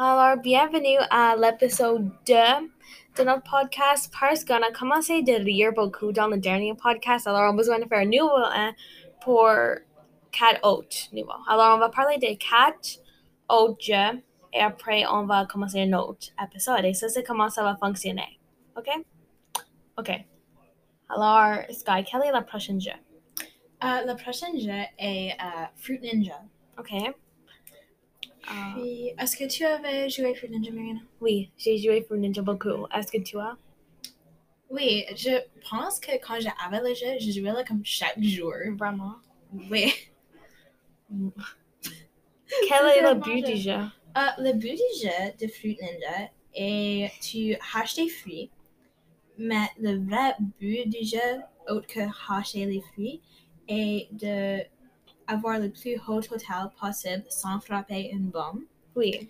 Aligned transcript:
Alors, 0.00 0.36
bienvenue 0.36 0.96
à 1.10 1.34
l'épisode 1.34 2.08
2 2.24 2.34
de 3.16 3.24
notre 3.24 3.42
podcast 3.42 4.14
parce 4.20 4.44
qu'on 4.44 4.62
a 4.62 4.70
commencé 4.70 5.22
de 5.22 5.32
lire 5.32 5.72
beaucoup 5.72 6.12
dans 6.12 6.28
le 6.28 6.38
dernier 6.38 6.72
podcast. 6.74 7.26
Alors, 7.26 7.50
on 7.50 7.54
a 7.54 7.56
besoin 7.56 7.80
de 7.80 7.84
faire 7.84 7.98
un 7.98 8.04
nouveau 8.04 8.30
un 8.36 8.70
pour 9.20 9.50
quatre 10.30 10.64
autres 10.64 11.12
nouveaux. 11.12 11.42
Alors, 11.48 11.74
on 11.74 11.78
va 11.80 11.88
parler 11.88 12.16
des 12.18 12.36
quatre 12.36 13.00
autres 13.48 13.80
jeux 13.80 14.22
et 14.52 14.60
après, 14.60 15.04
on 15.10 15.26
va 15.26 15.46
commencer 15.46 15.80
un 15.80 15.92
autre 15.94 16.28
épisode. 16.40 16.84
Et 16.84 16.94
ça, 16.94 17.08
c'est 17.08 17.24
comment 17.24 17.48
ça 17.48 17.64
va 17.64 17.74
fonctionner. 17.74 18.38
OK? 18.76 18.88
OK. 19.98 20.12
Alors, 21.08 21.64
Sky, 21.70 22.04
quel 22.08 22.22
est 22.22 22.32
le 22.32 22.44
prochain 22.44 22.78
jeu? 22.78 22.92
Euh, 23.82 24.06
le 24.06 24.14
prochain 24.14 24.56
jeu 24.56 24.84
est 24.96 25.32
euh, 25.32 25.66
Fruit 25.74 25.98
Ninja. 25.98 26.40
OK. 26.78 26.92
Puis, 28.74 29.12
est-ce 29.18 29.36
que 29.36 29.44
tu 29.44 29.64
avais 29.64 30.08
joué 30.08 30.34
Fruit 30.34 30.50
Ninja, 30.50 30.70
Mariana? 30.70 31.00
oui, 31.20 31.50
j'ai 31.58 31.76
joué 31.78 32.00
pour 32.02 32.16
Ninja 32.16 32.42
beaucoup. 32.42 32.86
Est-ce 32.94 33.12
que 33.12 33.22
tu 33.22 33.38
as? 33.38 33.56
Oui, 34.70 35.04
je 35.16 35.40
pense 35.68 35.98
que 35.98 36.12
quand 36.18 36.38
j'avais 36.40 36.80
le 36.86 36.94
jeu, 36.94 37.18
je 37.18 37.30
jouais 37.30 37.52
là 37.52 37.64
comme 37.64 37.80
chaque 37.84 38.20
jour. 38.20 38.52
Vraiment? 38.76 39.16
Oui. 39.70 39.92
Quel 42.68 42.86
est 42.86 43.02
le 43.02 43.14
but 43.14 43.44
du 43.44 43.56
jeu? 43.56 43.72
Euh, 44.16 44.30
le 44.38 44.52
but 44.52 44.74
du 44.74 45.00
jeu 45.02 45.32
de 45.40 45.46
Fruit 45.50 45.78
Ninja 45.80 46.30
est 46.54 47.10
tu 47.20 47.56
haches 47.74 47.94
des 47.94 48.08
fruits, 48.08 48.50
mais 49.38 49.68
le 49.78 50.04
vrai 50.04 50.34
but 50.58 50.88
du 50.88 51.06
jeu, 51.06 51.42
autre 51.68 51.86
que 51.86 52.00
hacher 52.30 52.66
les 52.66 52.80
fruits, 52.92 53.20
est 53.68 54.08
de 54.12 54.62
avoir 55.28 55.58
le 55.60 55.70
plus 55.70 55.96
haut 56.08 56.20
total 56.20 56.70
possible 56.80 57.24
sans 57.28 57.60
frapper 57.60 58.10
une 58.12 58.30
bombe. 58.30 58.62
Oui. 58.96 59.28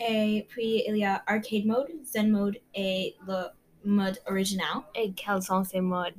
Et 0.00 0.46
puis, 0.48 0.82
il 0.86 0.96
y 0.96 1.04
a 1.04 1.22
Arcade 1.26 1.64
Mode, 1.66 1.88
Zen 2.04 2.30
Mode 2.30 2.58
et 2.74 3.14
le 3.26 3.44
mode 3.84 4.18
original. 4.28 4.82
Et 4.94 5.12
quels 5.12 5.42
sont 5.42 5.62
ces 5.64 5.80
modes? 5.80 6.14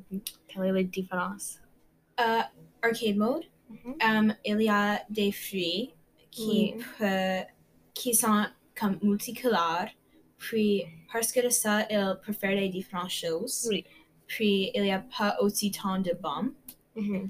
Quelle 0.48 0.66
est 0.66 0.72
la 0.72 0.84
différence? 0.84 1.60
Euh, 2.20 2.42
arcade 2.82 3.16
Mode, 3.18 3.44
Mhm. 3.70 3.96
euh, 4.30 4.34
il 4.46 4.62
y 4.62 4.70
a 4.70 5.02
des 5.10 5.32
fruits 5.32 5.94
qui, 6.32 6.74
Oui. 6.76 6.84
peut- 6.98 7.46
qui 7.94 8.14
sont 8.14 8.46
comme 8.78 8.98
multicolores. 9.02 9.90
Puis, 10.38 10.84
parce 11.12 11.32
que 11.32 11.44
de 11.46 11.50
ça, 11.50 11.82
ils 11.90 12.18
peuvent 12.26 12.36
faire 12.36 12.58
des 12.58 12.70
différentes 12.70 13.10
choses. 13.12 13.68
Oui. 13.70 13.84
Puis, 14.28 14.72
il 14.76 14.84
n'y 14.84 14.92
a 14.92 15.04
pas 15.18 15.38
aussi 15.42 15.72
tant 15.72 16.00
de 16.00 16.12
bombes. 16.22 16.54
Mhm. 16.96 17.30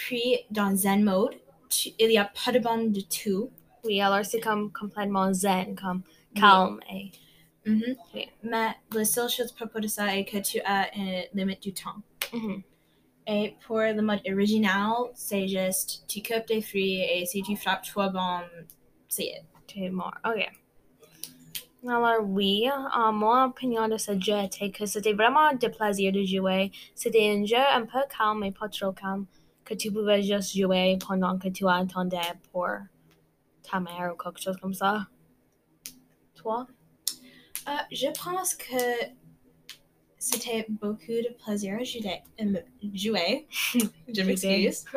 Puis, 0.00 0.36
dans 0.50 0.76
Zen 0.76 1.02
Mode, 1.02 1.34
tu- 1.68 1.90
il 1.98 2.08
n'y 2.08 2.18
a 2.18 2.30
pas 2.44 2.52
de 2.52 2.60
bombes 2.60 2.92
du 2.92 3.04
tout. 3.04 3.50
Oui, 3.84 4.00
alors 4.00 4.24
c'est 4.24 4.38
comme 4.38 4.72
complètement 4.72 5.32
zen, 5.32 5.74
comme 5.74 6.02
calme 6.36 6.78
et... 6.92 7.10
Mhm. 7.66 7.96
Oui. 8.14 8.28
Mais 8.44 8.68
la 8.94 9.04
seule 9.04 9.28
chose 9.28 9.50
à 9.52 9.54
propos 9.56 9.80
de 9.80 9.88
ça 9.88 10.16
est 10.16 10.24
que 10.24 10.38
tu 10.38 10.60
as 10.64 10.94
une 10.96 11.24
limite 11.34 11.62
du 11.62 11.72
temps. 11.74 12.00
Mhm. 12.32 12.62
Et 13.26 13.54
pour 13.66 13.78
le 13.78 14.00
mode 14.00 14.20
original, 14.30 14.92
c'est 15.14 15.48
juste 15.48 16.04
tu 16.08 16.22
coupes 16.22 16.46
des 16.46 16.62
fruits 16.62 17.02
et 17.02 17.26
si 17.26 17.42
tu 17.42 17.56
frappes 17.56 17.84
trois 17.84 18.08
bombes, 18.08 18.66
c'est 19.08 19.24
it. 19.26 19.44
Tu 19.66 19.82
es 19.84 19.90
mort. 19.90 20.14
OK. 20.24 20.48
Alors 21.86 22.22
oui, 22.24 22.68
euh, 22.68 23.12
mon 23.12 23.44
opinion 23.46 23.88
de 23.88 23.96
ce 23.98 24.12
jeu 24.18 24.38
était 24.44 24.70
que 24.70 24.86
c'était 24.86 25.12
vraiment 25.12 25.52
de 25.52 25.68
plaisir 25.68 26.12
de 26.12 26.22
jouer. 26.24 26.70
C'était 26.94 27.30
un 27.36 27.44
jeu 27.44 27.64
un 27.74 27.84
peu 27.84 27.98
calme 28.16 28.38
mais 28.40 28.52
pas 28.52 28.68
trop 28.68 28.92
calme, 28.92 29.26
que 29.68 29.74
tu 29.74 29.92
pouvais 29.92 30.22
juste 30.22 30.56
jouer 30.56 30.96
pendant 31.06 31.38
que 31.38 31.48
tu 31.48 31.68
attendais 31.68 32.32
pour 32.50 32.68
ta 33.62 33.80
mère 33.80 34.14
ou 34.14 34.16
quelque 34.16 34.40
chose 34.40 34.56
comme 34.56 34.72
ça. 34.72 35.06
Toi? 36.36 36.66
Euh, 37.68 37.72
je 37.92 38.06
pense 38.24 38.54
que 38.54 38.82
c'était 40.16 40.64
beaucoup 40.70 41.18
de 41.26 41.34
plaisir 41.44 41.78
à 41.78 41.84
jouer. 41.84 42.22
jouer. 42.94 43.46
je 44.08 44.22
m'excuse. 44.22 44.84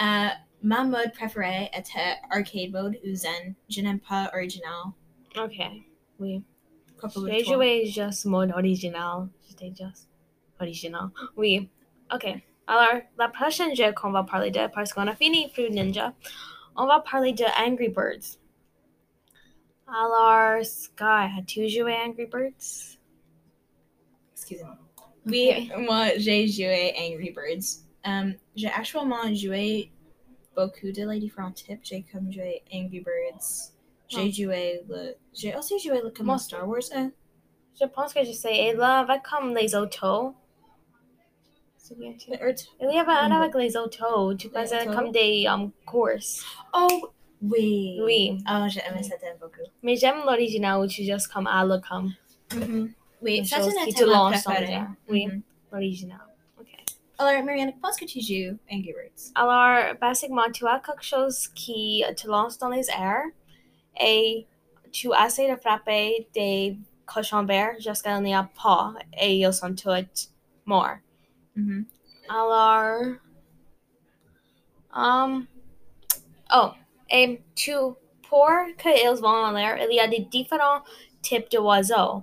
Euh, 0.00 0.28
ma 0.62 0.82
mode 0.82 1.12
préférée 1.12 1.70
était 1.78 2.16
arcade 2.30 2.72
mode 2.72 2.98
ou 3.04 3.14
zen. 3.14 3.54
Je 3.68 3.82
n'aime 3.82 4.00
pas 4.00 4.32
original. 4.34 4.86
OK. 5.36 5.60
Oui. 6.18 6.42
J'ai 7.28 7.44
joué 7.44 7.86
juste 7.86 8.24
mode 8.24 8.50
original. 8.50 9.28
J'étais 9.46 9.68
juste 9.68 10.08
original. 10.58 11.10
Oui. 11.36 11.68
OK. 12.12 12.42
Alors, 12.66 13.02
la 13.18 13.28
prochaine 13.28 13.74
jeu 13.74 13.92
qu'on 13.92 14.10
va 14.12 14.22
parler 14.22 14.50
de, 14.50 14.66
parce 14.72 14.92
qu'on 14.92 15.06
a 15.06 15.14
fini 15.16 15.50
Fruit 15.50 15.70
Ninja, 15.70 16.12
on 16.76 16.86
va 16.86 17.00
parler 17.00 17.32
de 17.32 17.44
Angry 17.66 17.88
Birds. 17.88 18.38
Alors, 19.86 20.64
Sky, 20.64 21.28
as-tu 21.38 21.68
joué 21.68 21.94
Angry 22.06 22.26
Birds? 22.26 22.98
Excusez-moi. 24.34 24.76
Oui, 25.26 25.70
moi 25.78 26.08
j'ai 26.16 26.48
joué 26.48 26.92
Angry 26.98 27.30
Birds. 27.30 27.84
Um, 28.04 28.34
j'ai 28.56 28.68
actuellement 28.68 29.32
joué 29.34 29.92
beaucoup 30.56 30.90
de 30.90 31.08
les 31.08 31.20
différents 31.20 31.52
types. 31.52 31.80
J'ai 31.84 32.04
comme 32.10 32.32
joué 32.32 32.62
Angry 32.72 33.00
Birds. 33.00 33.72
J'ai 34.08 34.28
Oh. 34.28 34.30
joué 34.32 34.82
le. 34.88 35.14
J'ai 35.32 35.54
aussi 35.56 35.78
joué 35.78 36.00
le 36.02 36.10
comme 36.10 36.26
Moi- 36.26 36.38
Star 36.38 36.66
Wars. 36.68 36.80
hein. 36.94 37.12
Je 37.80 37.86
pense 37.86 38.12
que 38.12 38.24
je 38.24 38.32
sais. 38.32 38.54
Et 38.54 38.74
là, 38.74 38.98
avec 39.00 39.22
comme 39.22 39.54
les 39.54 39.74
autos. 39.76 40.34
Souviens-tu? 41.82 42.30
Le 42.30 42.36
Earth- 42.36 42.68
Il 42.80 42.94
y 42.94 42.98
avait 42.98 43.10
un 43.12 43.28
Mm. 43.28 43.32
avec 43.32 43.54
les 43.56 43.76
autos. 43.76 44.34
Tu 44.34 44.48
Les 44.48 44.52
faisais 44.60 44.82
autos? 44.88 44.94
comme 44.96 45.10
des 45.10 45.46
um, 45.48 45.70
courses. 45.84 46.44
Oh 46.72 47.10
oui. 47.42 47.98
Oui. 48.02 48.38
Oh, 48.48 48.66
j'ai 48.68 48.80
aimé 48.88 49.02
ça 49.02 49.16
beaucoup. 49.40 49.68
Mais 49.82 49.96
j'aime 49.96 50.18
l'original 50.24 50.80
où 50.80 50.86
tu 50.86 51.02
juste 51.02 51.26
comme 51.32 51.46
à 51.48 51.64
le 51.64 51.80
comme 51.86 52.12
Oui, 53.20 53.38
Les 53.40 53.44
ça 53.44 53.60
c'est 53.62 53.70
qui 53.70 53.74
notre 53.76 53.88
te 53.92 53.98
thème 53.98 54.08
lancent 54.08 54.46
en 54.46 54.50
préféré. 54.50 54.66
l'air. 54.72 54.86
Oui. 55.08 55.26
Mhm. 55.26 55.42
l'original. 55.72 56.20
OK. 56.60 56.66
Alors, 57.18 57.44
Marianne, 57.44 57.72
pense 57.80 57.96
que 57.96 58.04
tu 58.04 58.20
joues 58.20 58.56
Angry 58.70 58.92
Birds. 58.92 59.32
Alors, 59.34 59.94
basiquement, 60.00 60.50
tu 60.52 60.66
as 60.66 60.80
quelque 60.80 61.02
chose 61.04 61.48
qui 61.48 62.04
te 62.16 62.28
lance 62.28 62.58
dans 62.58 62.68
les 62.68 62.88
airs 62.90 63.24
et 64.00 64.46
tu 64.92 65.10
essaies 65.24 65.50
de 65.50 65.56
frapper 65.60 66.28
des 66.34 66.76
cochons 67.06 67.44
verts 67.44 67.74
jusqu'à 67.80 68.16
il 68.18 68.22
n'y 68.24 68.34
a 68.34 68.48
pas 68.62 68.92
et 69.20 69.38
ils 69.40 69.52
sont 69.52 69.74
tous 69.74 70.30
morts. 70.64 70.96
Mhm. 71.56 71.86
Alors, 72.28 73.16
um, 74.94 75.46
oh, 76.54 76.70
et 77.10 77.42
tu, 77.54 77.72
pour 78.28 78.48
qu'ils 78.78 79.20
vont 79.20 79.28
en 79.28 79.52
l'air, 79.52 79.78
il 79.90 79.94
y 79.94 80.00
a 80.00 80.08
des 80.08 80.20
différents 80.20 80.80
types 81.20 81.50
d'oiseaux. 81.50 82.22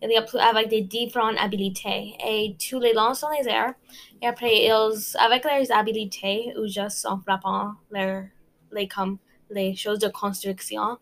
Il 0.00 0.10
y 0.12 0.16
a 0.16 0.22
plus 0.22 0.38
avec 0.38 0.68
des 0.68 0.82
différentes 0.82 1.38
habilités 1.38 2.14
et 2.24 2.54
tu 2.56 2.78
les 2.78 2.92
lances 2.92 3.22
dans 3.22 3.30
les 3.30 3.48
airs 3.48 3.74
et 4.22 4.28
après 4.28 4.66
ils, 4.66 5.16
avec 5.18 5.44
leurs 5.44 5.72
habilités 5.76 6.54
ou 6.56 6.68
juste 6.68 7.04
en 7.04 7.18
frappant 7.18 7.72
leur, 7.90 8.22
les, 8.70 8.86
comme, 8.86 9.18
les 9.50 9.74
choses 9.74 9.98
de 9.98 10.06
construction, 10.06 10.98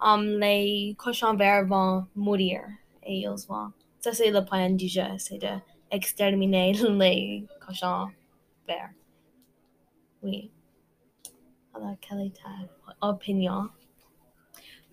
um, 0.00 0.38
les 0.38 0.94
cochons 0.96 1.34
verts 1.34 1.66
vont 1.66 2.06
mourir 2.14 2.60
et 3.02 3.22
ils 3.22 3.28
vont. 3.48 3.72
Ça 3.98 4.12
c'est 4.12 4.30
le 4.30 4.44
point 4.44 4.70
du 4.70 4.86
jeu, 4.86 5.02
c'est 5.18 5.38
de 5.38 5.48
exterminer 5.90 6.72
les 6.98 7.46
cochons 7.64 8.08
verts. 8.66 8.90
Oui. 10.22 10.50
Alors, 11.74 11.96
quelle 12.00 12.26
est 12.26 12.34
ta 12.34 13.06
opinion? 13.06 13.68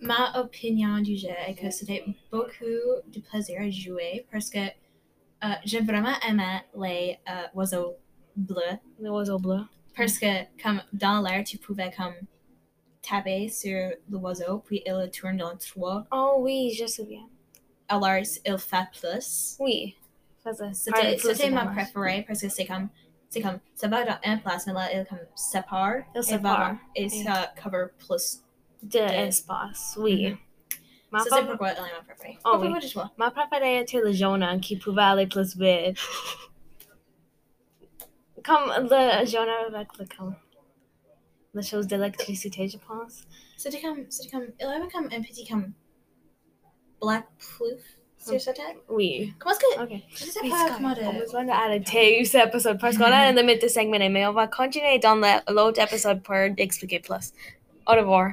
Ma 0.00 0.38
opinion 0.38 1.00
du 1.00 1.16
jeu 1.16 1.30
est 1.46 1.54
que 1.54 1.70
c'était 1.70 2.04
beaucoup 2.30 2.64
de 3.06 3.20
plaisir 3.20 3.60
à 3.60 3.70
jouer 3.70 4.26
parce 4.30 4.50
que 4.50 4.58
euh, 4.58 5.54
j'ai 5.64 5.80
vraiment 5.80 6.14
aimé 6.28 6.60
les 6.76 7.18
euh, 7.28 7.46
oiseaux 7.54 7.96
bleus. 8.36 8.78
Les 9.00 9.08
oiseaux 9.08 9.38
bleus. 9.38 9.64
Parce 9.96 10.18
que 10.18 10.44
comme 10.62 10.82
dans 10.92 11.22
l'air, 11.22 11.42
tu 11.44 11.56
pouvais 11.56 11.90
comme 11.96 12.14
taper 13.00 13.48
sur 13.48 13.92
l'oiseau, 14.10 14.58
puis 14.58 14.82
il 14.84 15.10
tourne 15.10 15.38
dans 15.38 15.56
trois. 15.56 16.04
Oh 16.12 16.36
oui, 16.40 16.72
je 16.76 16.82
me 16.82 16.88
souviens. 16.88 17.28
Alors, 17.88 18.16
il 18.18 18.58
fait 18.58 18.76
plus. 18.92 19.56
Oui. 19.60 19.96
Faisait- 20.46 21.16
C'était 21.18 21.48
de 21.50 21.54
ma 21.54 21.66
préférée 21.66 22.24
parce 22.26 22.40
que 22.40 22.48
c'est 22.48 22.66
comme, 22.66 22.88
c'est 23.28 23.40
comme, 23.40 23.58
ça 23.74 23.88
va 23.88 24.04
dans 24.04 24.18
un 24.24 24.38
place, 24.38 24.66
mais 24.66 24.72
là, 24.74 24.92
il 24.94 25.04
comme 25.06 25.18
sépare. 25.34 25.96
Il 26.14 26.22
sépare. 26.22 26.76
Et 26.94 27.08
ça 27.08 27.52
cover 27.62 27.86
plus. 27.98 28.42
De 28.82 28.98
espace, 28.98 29.96
oui. 30.00 30.30
Mhm. 30.30 30.38
Ma, 31.10 31.18
Ça, 31.20 31.36
c'est 31.38 31.46
pourquoi 31.46 31.70
elle 31.70 31.78
est 31.78 31.92
ma 31.98 32.02
préférée. 32.04 32.38
Oh, 32.44 32.48
À 32.50 32.58
oui. 32.58 32.90
toi. 32.92 33.10
ma 33.16 33.30
préférée 33.30 33.80
était 33.80 34.00
le 34.00 34.12
jaune 34.12 34.60
qui 34.60 34.76
pouvait 34.76 35.02
aller 35.02 35.26
plus 35.26 35.56
vite. 35.56 35.98
Comme 38.44 38.70
le 38.88 39.26
jaune 39.26 39.48
avec 39.74 39.88
le 39.98 40.06
comme. 40.16 40.36
La 41.54 41.62
chose 41.62 41.86
d'électricité, 41.86 42.68
je 42.68 42.76
pense. 42.78 43.22
C'était 43.56 43.80
comme, 43.80 44.04
c'était 44.10 44.30
comme, 44.30 44.46
il 44.60 44.66
avait 44.66 44.88
comme 44.88 45.06
un 45.06 45.22
petit 45.22 45.46
comme 45.48 45.72
black 47.00 47.26
plouf 47.38 47.80
sur 48.18 48.40
sa 48.40 48.52
tête. 48.52 48.76
Oui. 48.88 49.32
Comment 49.38 49.54
est-ce 49.54 49.60
que, 49.78 49.82
Ok. 49.84 50.00
je 50.10 50.24
sais 50.24 50.40
Oui, 50.42 50.50
pas 50.50 50.56
Sky, 50.66 50.72
comment 50.76 50.88
on 51.00 51.08
a 51.08 51.12
de... 51.12 51.18
besoin 51.20 51.44
d'arrêter 51.44 52.24
cet 52.24 52.48
épisode 52.48 52.78
parce 52.80 52.96
qu'on 52.96 53.04
a 53.04 53.30
une 53.30 53.36
limite 53.36 53.62
de 53.62 53.68
5 53.68 53.88
minutes, 53.88 54.10
mais 54.10 54.26
on 54.26 54.32
va 54.32 54.46
continuer 54.48 54.98
dans 54.98 55.14
le- 55.14 55.52
l'autre 55.54 55.80
épisode 55.82 56.22
pour 56.22 56.34
expliquer 56.56 57.00
plus. 57.00 57.32
Au 57.86 57.92
revoir. 57.92 58.30